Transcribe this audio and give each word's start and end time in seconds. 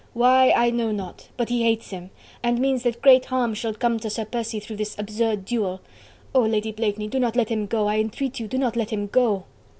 Why 0.13 0.51
I 0.55 0.71
know 0.71 0.91
not... 0.91 1.29
but 1.37 1.49
he 1.49 1.61
hates 1.61 1.91
him.. 1.91 2.09
and 2.41 2.57
means 2.57 2.81
that 2.81 3.03
great 3.03 3.25
harm 3.25 3.53
shall 3.53 3.75
come 3.75 3.99
to 3.99 4.09
Sir 4.09 4.25
Percy 4.25 4.59
through 4.59 4.77
this 4.77 4.95
absurd 4.97 5.45
duel.... 5.45 5.79
Oh! 6.33 6.41
Lady 6.41 6.71
Blakeney, 6.71 7.07
do 7.07 7.19
not 7.19 7.35
let 7.35 7.49
him 7.49 7.67
go... 7.67 7.85
I 7.85 7.99
entreat 7.99 8.39
you, 8.39 8.47
do 8.47 8.57
not 8.57 8.75
let 8.75 8.89
him 8.89 9.05
go!" 9.05 9.43